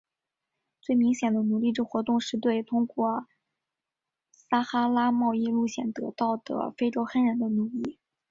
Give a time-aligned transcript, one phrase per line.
[0.81, 3.27] 最明显的奴隶制活动是对通过跨
[4.31, 7.99] 撒哈拉贸易路线得到的非洲黑人的奴役。